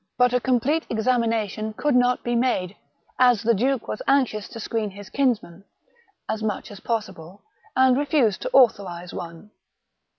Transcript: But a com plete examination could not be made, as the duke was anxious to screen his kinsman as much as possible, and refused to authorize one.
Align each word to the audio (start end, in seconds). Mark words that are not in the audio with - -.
But 0.17 0.33
a 0.33 0.39
com 0.39 0.59
plete 0.59 0.87
examination 0.89 1.73
could 1.73 1.95
not 1.95 2.23
be 2.23 2.35
made, 2.35 2.75
as 3.19 3.43
the 3.43 3.53
duke 3.53 3.87
was 3.87 4.01
anxious 4.07 4.47
to 4.47 4.59
screen 4.59 4.89
his 4.89 5.11
kinsman 5.11 5.63
as 6.27 6.41
much 6.41 6.71
as 6.71 6.79
possible, 6.79 7.43
and 7.75 7.95
refused 7.95 8.41
to 8.41 8.49
authorize 8.51 9.13
one. 9.13 9.51